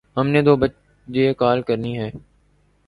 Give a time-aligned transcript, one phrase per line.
[0.17, 2.09] ہم نے دو بجے کال کرنی ہے